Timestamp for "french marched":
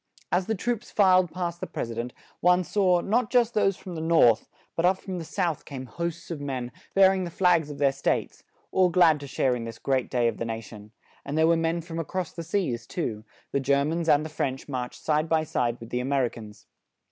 14.29-15.03